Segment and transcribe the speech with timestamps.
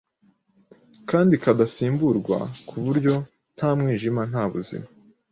[1.09, 3.13] kandi kadasimburwa ku buryo
[3.55, 4.87] “nta mwijima, nta buzima”.